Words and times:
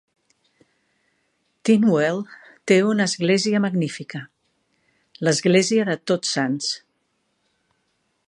Tinwell 1.69 2.21
té 2.71 2.77
una 2.93 3.07
església 3.11 3.61
magnífica: 3.67 4.23
l'Església 5.27 5.85
de 5.91 5.99
Tots 6.13 6.35
Sants. 6.39 6.73